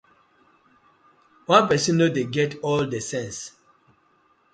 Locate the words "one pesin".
1.53-1.95